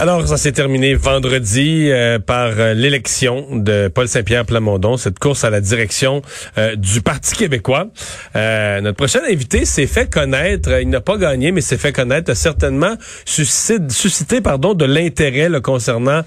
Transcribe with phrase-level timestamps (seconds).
[0.00, 5.44] Alors, ça s'est terminé vendredi euh, par euh, l'élection de Paul Saint-Pierre Plamondon, cette course
[5.44, 6.22] à la direction
[6.56, 7.88] euh, du Parti québécois.
[8.34, 12.34] notre prochain invité s'est fait connaître, il n'a pas gagné, mais s'est fait connaître, a
[12.34, 12.94] certainement
[13.26, 16.22] suscité, suscité pardon, de l'intérêt concernant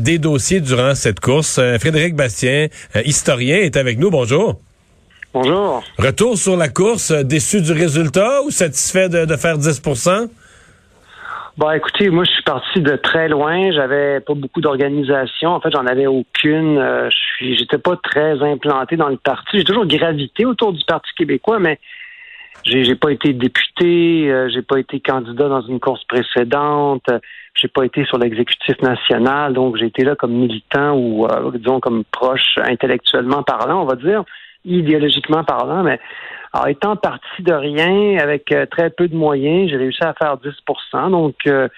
[0.00, 1.60] des dossiers durant cette course.
[1.78, 2.66] Frédéric Bastien,
[3.04, 4.10] historien, est avec nous.
[4.10, 4.60] Bonjour.
[5.32, 5.84] Bonjour.
[5.96, 9.80] Retour sur la course, déçu du résultat ou satisfait de, de faire 10
[11.58, 13.70] Bon, écoutez, moi, je suis parti de très loin.
[13.72, 15.50] J'avais pas beaucoup d'organisation.
[15.50, 16.78] En fait, j'en avais aucune.
[16.78, 19.58] Euh, je suis, j'étais pas très implanté dans le parti.
[19.58, 21.78] J'ai toujours gravité autour du Parti québécois, mais
[22.64, 24.30] j'ai, pas été député.
[24.30, 27.04] Euh, j'ai pas été candidat dans une course précédente.
[27.54, 29.52] j'ai pas été sur l'exécutif national.
[29.52, 33.96] Donc, j'ai été là comme militant ou, euh, disons, comme proche intellectuellement parlant, on va
[33.96, 34.24] dire,
[34.64, 36.00] idéologiquement parlant, mais
[36.52, 40.36] alors, étant parti de rien, avec euh, très peu de moyens, j'ai réussi à faire
[40.36, 41.68] 10% Donc, euh,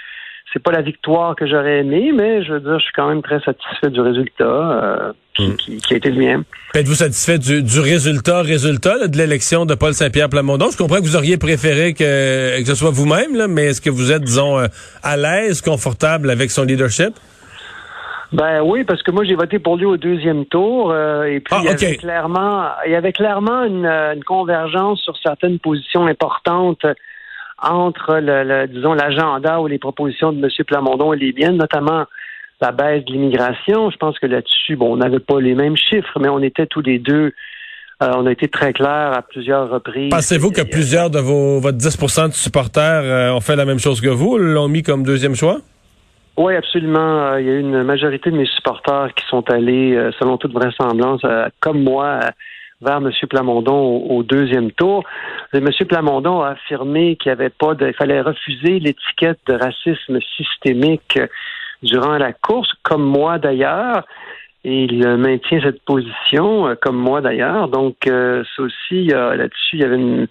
[0.53, 3.23] c'est pas la victoire que j'aurais aimé, mais je veux dire, je suis quand même
[3.23, 5.55] très satisfait du résultat euh, hmm.
[5.57, 6.45] qui, a été le mien.
[6.75, 10.71] Êtes-vous satisfait du, résultat, résultat de l'élection de Paul Saint-Pierre Plamondon?
[10.73, 14.11] Je comprends que vous auriez préféré que, que ce soit vous-même, mais est-ce que vous
[14.11, 14.59] êtes, disons,
[15.03, 17.15] à l'aise, confortable avec son leadership?
[18.35, 21.55] Ben oui, parce que moi j'ai voté pour lui au deuxième tour euh, et puis
[21.57, 26.07] ah, il y avait clairement il y avait clairement une, une, convergence sur certaines positions
[26.07, 26.85] importantes
[27.63, 30.51] entre le, disons l'agenda ou les propositions de M.
[30.67, 32.07] Plamondon et les miennes, notamment
[32.61, 33.91] la baisse de l'immigration.
[33.91, 36.83] Je pense que là-dessus, bon, on n'avait pas les mêmes chiffres, mais on était tous
[36.83, 37.33] les deux
[38.03, 40.11] euh, on a été très clairs à plusieurs reprises.
[40.11, 44.01] Pensez-vous que plusieurs de vos votre 10% de supporters euh, ont fait la même chose
[44.01, 45.61] que vous, l'ont mis comme deuxième choix?
[46.37, 47.33] Oui, absolument.
[47.33, 50.53] Euh, il y a une majorité de mes supporters qui sont allés, euh, selon toute
[50.53, 52.19] vraisemblance, euh, comme moi,
[52.81, 53.11] vers M.
[53.31, 55.05] Plamondon au, deuxième tour.
[55.53, 55.69] M.
[55.89, 61.21] Plamondon a affirmé qu'il avait pas de, il fallait refuser l'étiquette de racisme systémique
[61.83, 64.05] durant la course, comme moi d'ailleurs.
[64.65, 67.69] Il maintient cette position, comme moi d'ailleurs.
[67.69, 70.27] Donc, ça aussi, là-dessus, il y avait une,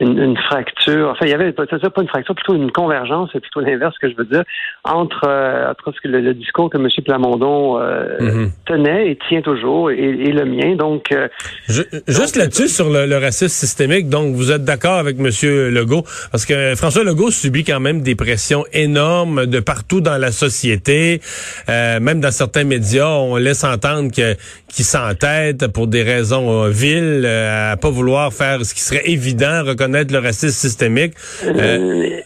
[0.00, 1.10] une, fracture.
[1.10, 4.10] Enfin, il y avait peut-être pas une fracture, plutôt une convergence, c'est plutôt l'inverse que
[4.10, 4.44] je veux dire,
[4.84, 6.88] entre, euh, entre le, discours que M.
[7.04, 8.50] Plamondon euh, mhm.
[8.66, 10.76] tenait et tient toujours et, le mien.
[10.76, 11.28] Donc, euh,
[11.68, 14.08] juste là-dessus sur le, racisme systémique.
[14.08, 15.28] Donc, vous êtes d'accord avec M.
[15.72, 16.04] Legault?
[16.30, 21.20] Parce que François Legault subit quand même des pressions énormes de partout dans la société,
[21.68, 24.36] même dans certains médias, on laisse entendre que
[24.76, 30.18] qu'il s'entête pour des raisons viles à pas vouloir faire ce qui serait évident le
[30.18, 31.14] racisme systémique.
[31.44, 32.20] Euh,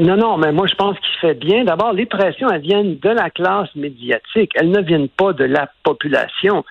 [0.00, 1.64] non, non, mais moi je pense qu'il fait bien.
[1.64, 4.52] D'abord, les pressions, elles viennent de la classe médiatique.
[4.54, 6.64] Elles ne viennent pas de la population.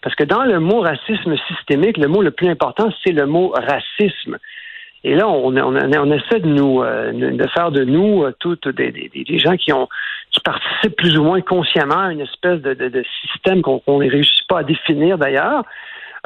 [0.00, 3.52] Parce que dans le mot racisme systémique, le mot le plus important, c'est le mot
[3.56, 4.38] racisme.
[5.06, 9.56] Et là, on, essaie de nous euh, de faire de nous euh, toutes des, gens
[9.56, 9.70] qui
[10.42, 14.62] participent plus ou moins consciemment à une espèce de, système qu'on ne réussit pas à
[14.64, 15.64] définir d'ailleurs.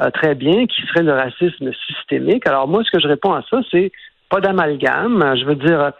[0.01, 2.47] Euh, très bien, qui serait le racisme systémique.
[2.47, 3.91] Alors moi, ce que je réponds à ça, c'est
[4.29, 5.35] pas d'amalgame.
[5.37, 5.91] Je veux dire,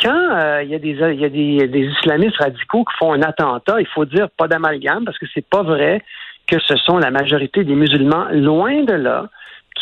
[0.00, 3.22] quand euh, il y a, des, y a des, des, islamistes radicaux qui font un
[3.22, 6.00] attentat, il faut dire pas d'amalgame parce que c'est pas vrai
[6.46, 9.28] que ce sont la majorité des musulmans, loin de là,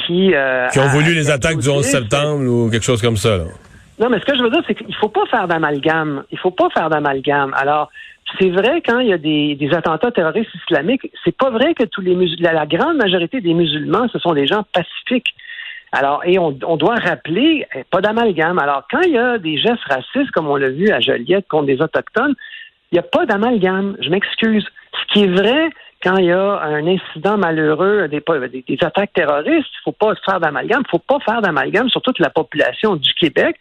[0.06, 0.34] qui...
[0.34, 3.36] Euh, qui ont voulu les attaques du 11 septembre ou quelque chose comme ça.
[3.36, 3.44] Là.
[3.98, 6.22] Non, mais ce que je veux dire, c'est qu'il faut pas faire d'amalgame.
[6.30, 7.52] Il faut pas faire d'amalgame.
[7.56, 7.90] Alors,
[8.38, 12.00] c'est vrai quand il y a des, attentats terroristes islamiques, c'est pas vrai que tous
[12.00, 15.34] les musulmans, la, grande majorité des musulmans, ce sont des gens pacifiques.
[15.90, 18.58] Alors, et on, doit rappeler, eh, pas d'amalgame.
[18.58, 21.66] Alors, quand il y a des gestes racistes, comme on l'a vu à Joliette contre
[21.66, 22.34] des autochtones,
[22.92, 23.96] il n'y a pas d'amalgame.
[24.00, 24.66] Je m'excuse.
[24.92, 25.70] Ce qui est vrai,
[26.08, 28.22] quand il y a un incident malheureux, des,
[28.80, 30.80] attaques terroristes, il ne faut pas faire d'amalgame.
[30.80, 33.56] Il ne faut pas faire d'amalgame sur toute la population du Québec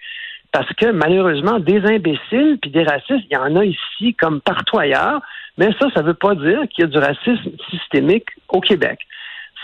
[0.54, 4.80] parce que malheureusement, des imbéciles puis des racistes, il y en a ici comme partout
[4.80, 5.20] ailleurs,
[5.58, 9.00] mais ça, ça ne veut pas dire qu'il y a du racisme systémique au Québec.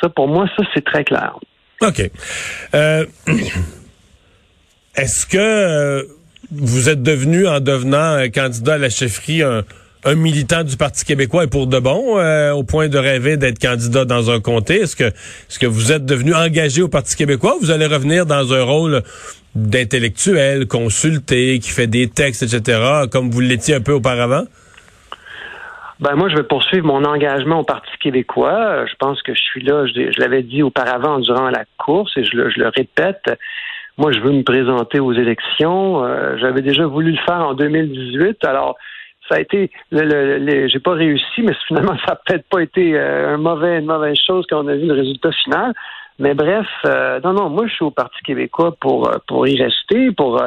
[0.02, 1.36] Ça, pour moi, ça, c'est très clair.
[1.82, 2.02] OK.
[2.76, 3.06] Euh,
[4.98, 6.04] est-ce que euh,
[6.52, 9.64] vous êtes devenu, en devenant candidat à la chefferie, un,
[10.16, 14.06] militant du Parti québécois et pour de bon, euh, au point de rêver d'être candidat
[14.06, 14.82] dans un comté?
[14.82, 18.26] Est-ce que, est-ce que vous êtes devenu engagé au Parti québécois ou vous allez revenir
[18.26, 19.02] dans un rôle
[19.56, 24.44] d'intellectuel, consulté, qui fait des textes, etc., comme vous l'étiez un peu auparavant?
[26.00, 28.86] Ben moi, je vais poursuivre mon engagement au Parti québécois.
[28.88, 32.36] Je pense que je suis là, je, l'avais dit auparavant durant la course et je
[32.36, 33.24] le, je le, répète.
[33.98, 36.04] Moi, je veux me présenter aux élections.
[36.04, 38.44] Euh, j'avais déjà voulu le faire en 2018.
[38.44, 38.76] Alors,
[39.30, 42.96] ça a été, le, le, j'ai pas réussi, mais finalement, ça a peut-être pas été
[42.96, 45.74] euh, un mauvais, une mauvaise chose quand on a vu le résultat final.
[46.20, 49.62] Mais bref, euh, non, non, moi, je suis au Parti québécois pour, euh, pour y
[49.62, 50.44] rester, pour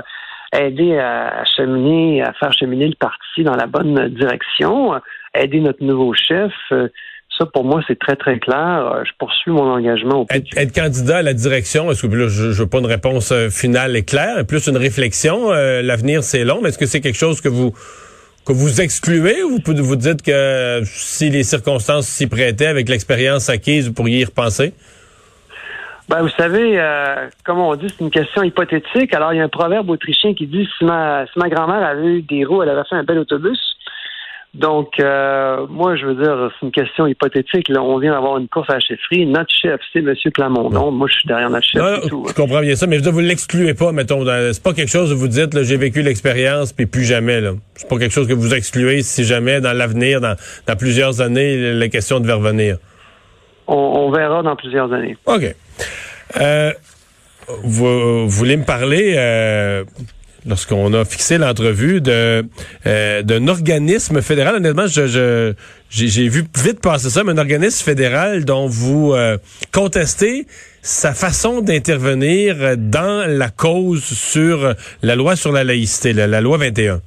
[0.52, 4.93] aider à, cheminer, à faire cheminer le parti dans la bonne direction,
[5.34, 6.52] aider notre nouveau chef.
[6.70, 9.02] Ça, pour moi, c'est très, très clair.
[9.05, 12.62] Je poursuis mon engagement au être, être candidat à la direction, est-ce que là, je
[12.62, 15.50] veux pas une réponse finale et claire, plus une réflexion.
[15.50, 17.73] L'avenir, c'est long, mais est-ce que c'est quelque chose que vous
[18.46, 23.48] que vous excluez ou vous, vous dites que si les circonstances s'y prêtaient avec l'expérience
[23.50, 24.72] acquise, vous pourriez y repenser?
[26.08, 29.12] Ben, vous savez, euh, comme on dit, c'est une question hypothétique.
[29.12, 32.19] Alors, il y a un proverbe autrichien qui dit si ma, si ma grand-mère avait
[32.19, 33.58] eu des roues, elle avait fait un bel autobus.
[34.56, 37.69] Donc, euh, moi, je veux dire, c'est une question hypothétique.
[37.69, 39.26] Là, on vient d'avoir une course à la chefferie.
[39.26, 40.14] Notre chef, c'est M.
[40.32, 40.91] Clamondon.
[40.91, 41.82] Moi, je suis derrière notre chef.
[41.82, 44.25] Non, tout, je comprends bien ça, mais vous ne l'excluez pas, mettons.
[44.25, 47.43] C'est pas quelque chose où vous dites, j'ai vécu l'expérience, puis plus jamais.
[47.43, 47.53] Là.
[47.75, 50.37] C'est pas quelque chose que vous excluez si jamais, dans l'avenir, dans,
[50.67, 52.79] dans plusieurs années, la question devait revenir.
[53.67, 55.19] On, on verra dans plusieurs années.
[55.26, 55.55] OK.
[56.41, 56.73] Euh,
[57.62, 59.85] vous, voulez me parler, euh,
[60.46, 62.43] lorsqu'on a fixé l'entrevue euh,
[63.22, 64.56] d'un organisme fédéral.
[64.56, 65.54] Honnêtement, je,
[65.90, 69.37] j'ai vu vite passer ça, mais un organisme fédéral dont vous euh,
[69.72, 70.46] contestez
[70.82, 77.00] sa façon d'intervenir dans la cause sur la loi sur la laïcité, la, loi 21.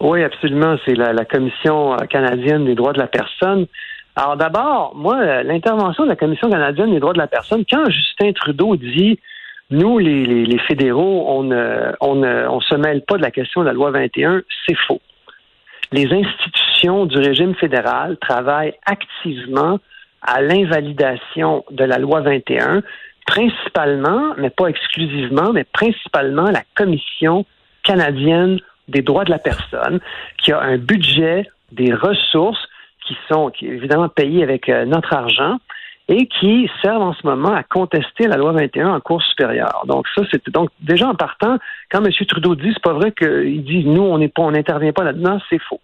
[0.00, 0.76] Oui, absolument.
[0.86, 3.66] C'est la, Commission canadienne des droits de la personne.
[4.16, 8.32] Alors d'abord, moi, l'intervention de la Commission canadienne des droits de la personne, quand Justin
[8.32, 9.18] Trudeau dit
[9.70, 13.72] nous, les, fédéraux, on ne, on, on se mêle pas de la question de la
[13.72, 14.42] loi 21.
[14.66, 15.00] C'est faux.
[15.92, 19.78] Les institutions du régime fédéral travaillent activement
[20.22, 22.82] à l'invalidation de la loi 21,
[23.26, 27.44] principalement, mais pas exclusivement, mais principalement la Commission
[27.82, 28.58] canadienne
[28.88, 30.00] des droits de la personne,
[30.38, 32.68] qui a un budget, des ressources
[33.06, 35.58] qui sont qui, évidemment payées avec euh, notre argent,
[36.08, 39.84] et qui servent en ce moment à contester la loi 21 en cours supérieure.
[39.86, 41.56] Donc ça, c'est donc déjà en partant,
[41.90, 42.10] quand M.
[42.28, 45.38] Trudeau dit, c'est pas vrai qu'il dit nous on n'est pas, on n'intervient pas là-dedans,
[45.48, 45.80] c'est faux.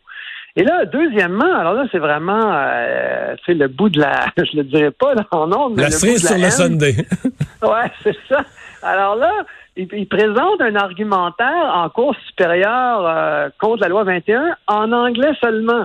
[0.57, 4.91] Et là, deuxièmement, alors là, c'est vraiment euh, le bout de la, je le dirais
[4.91, 6.97] pas là, en ordre, mais la cerise sur le Sunday.
[7.63, 8.45] ouais, c'est ça.
[8.83, 9.31] Alors là,
[9.77, 15.85] il, présente un argumentaire en cours supérieure euh, contre la loi 21 en anglais seulement.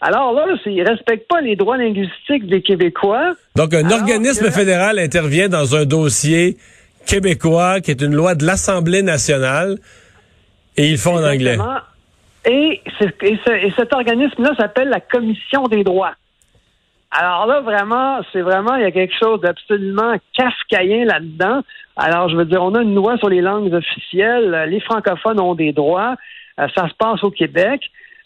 [0.00, 3.34] Alors là, s'ils ne respectent pas les droits linguistiques des Québécois.
[3.56, 6.56] Donc, un organisme fédéral intervient dans un dossier
[7.06, 9.76] québécois qui est une loi de l'Assemblée nationale
[10.76, 11.56] et ils font en anglais.
[12.44, 12.80] Et,
[13.22, 13.38] et
[13.76, 16.14] cet organisme-là s'appelle la Commission des droits.
[17.10, 21.62] Alors là, vraiment, c'est vraiment, il y a quelque chose d'absolument kafkaïen là-dedans.
[21.96, 24.66] Alors, je veux dire, on a une loi sur les langues officielles.
[24.68, 26.14] Les francophones ont des droits.
[26.60, 27.80] Euh, ça se passe au Québec.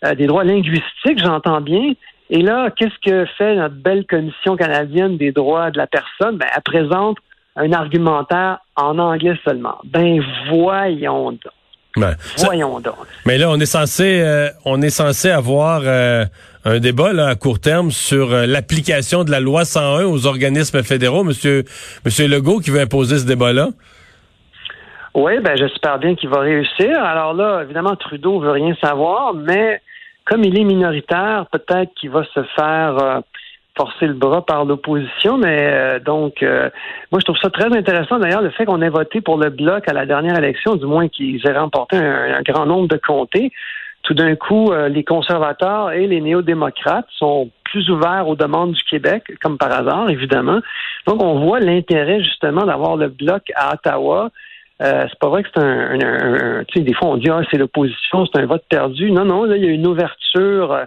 [0.05, 1.93] Euh, des droits linguistiques, j'entends bien.
[2.31, 6.39] Et là, qu'est-ce que fait notre belle Commission canadienne des droits de la personne?
[6.39, 7.19] Ben, elle présente
[7.57, 9.79] un argumentaire en anglais seulement.
[9.85, 11.53] Ben, voyons donc.
[11.97, 12.95] Ben, voyons donc.
[13.27, 16.25] Mais là, on est censé, euh, on est censé avoir euh,
[16.65, 21.25] un débat là, à court terme sur l'application de la loi 101 aux organismes fédéraux.
[21.25, 21.65] Monsieur,
[22.05, 23.71] Monsieur Legault qui veut imposer ce débat-là.
[25.15, 27.03] Oui, ben j'espère bien qu'il va réussir.
[27.03, 29.83] Alors là, évidemment, Trudeau veut rien savoir, mais
[30.31, 33.21] comme il est minoritaire, peut-être qu'il va se faire euh,
[33.77, 36.71] forcer le bras par l'opposition, mais euh, donc euh,
[37.11, 39.89] moi je trouve ça très intéressant d'ailleurs le fait qu'on ait voté pour le bloc
[39.89, 43.51] à la dernière élection, du moins qu'ils aient remporté un, grand nombre de comtés.
[44.03, 49.25] Tout d'un coup, les conservateurs et les néo-démocrates sont plus ouverts aux demandes du Québec,
[49.43, 50.61] comme par hasard, évidemment.
[51.07, 54.31] Donc, on voit l'intérêt justement d'avoir le bloc à Ottawa
[54.83, 57.59] euh, c'est pas vrai que c'est un, tu sais, des fois on dit ah c'est
[57.59, 59.11] l'opposition, c'est un vote perdu.
[59.11, 60.85] Non, non, là il y a une ouverture euh,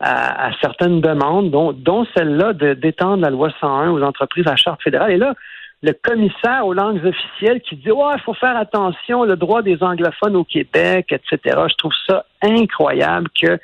[0.00, 5.12] à, certaines demandes, dont, dont celle-là d'étendre la loi 101 aux entreprises à charte fédérale.
[5.12, 5.34] Et là,
[5.82, 9.82] le commissaire aux langues officielles qui dit ouais, il faut faire attention, le droit des
[9.82, 11.58] anglophones au Québec, etc.
[11.68, 13.58] Je trouve ça incroyable que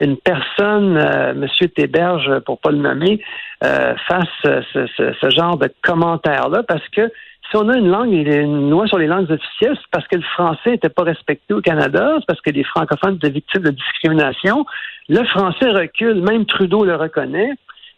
[0.00, 1.46] une personne, euh, M.
[1.74, 3.20] Théberge, pour pas le nommer,
[3.64, 4.62] euh, fasse ce,
[4.96, 7.10] ce, ce, genre de commentaire-là, parce que
[7.50, 10.22] si on a une langue, une loi sur les langues officielles, c'est parce que le
[10.22, 14.64] français n'était pas respecté au Canada, c'est parce que les francophones étaient victimes de discrimination.
[15.08, 17.50] Le français recule, même Trudeau le reconnaît.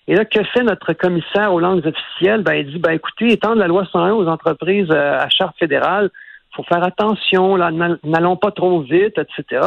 [0.08, 2.42] Et là, que fait notre commissaire aux langues officielles?
[2.42, 6.10] Ben, il dit, ben, écoutez, étendre la loi 101 aux entreprises euh, à charte fédérale,
[6.54, 7.70] faut faire attention, là,
[8.02, 9.60] n'allons pas trop vite, etc.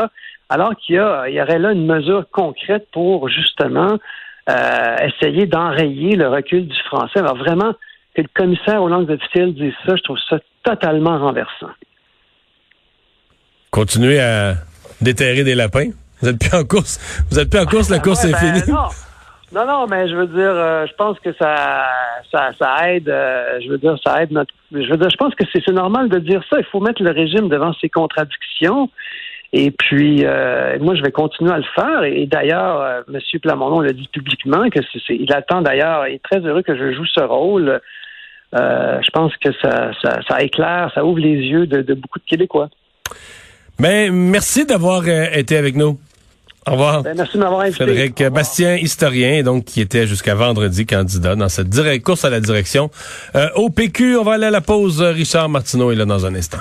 [0.50, 3.98] Alors qu'il y, a, il y aurait là une mesure concrète pour justement
[4.50, 7.20] euh, essayer d'enrayer le recul du français.
[7.20, 7.74] Alors vraiment,
[8.16, 11.72] que le commissaire aux langues officielles dise ça, je trouve ça totalement renversant.
[13.72, 14.56] Continuer à
[15.02, 15.90] déterrer des lapins?
[16.22, 17.26] Vous êtes plus en course.
[17.30, 18.72] Vous êtes plus en course, la course Ouais, est ben, finie.
[18.72, 18.88] Non.
[19.52, 21.86] non, non, mais je veux dire, euh, je pense que ça,
[22.32, 23.10] ça, ça aide.
[23.10, 24.54] euh, je veux dire, ça aide notre.
[24.72, 26.58] Je veux dire, je pense que c'est c'est normal de dire ça.
[26.60, 28.90] Il faut mettre le régime devant ses contradictions.
[29.54, 32.04] Et puis, euh, moi, je vais continuer à le faire.
[32.04, 33.20] Et d'ailleurs, euh, M.
[33.42, 36.94] Plamondon l'a dit publiquement que c'est, il attend d'ailleurs, il est très heureux que je
[36.94, 37.80] joue ce rôle.
[38.56, 42.20] Euh, je pense que ça, ça, ça éclaire, ça ouvre les yeux de, de beaucoup
[42.20, 42.70] de Québécois.
[43.80, 46.00] Ben, merci d'avoir été avec nous.
[46.68, 47.04] Au revoir.
[47.04, 47.84] Ben, merci de m'avoir invité.
[47.84, 48.24] Frédéric.
[48.24, 52.90] Bastien, historien, donc qui était jusqu'à vendredi candidat dans cette direct course à la direction.
[53.36, 55.02] Euh, au PQ, on va aller à la pause.
[55.02, 56.58] Richard Martineau est là dans un instant.